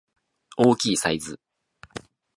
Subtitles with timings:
[0.57, 1.39] 大きいサイズ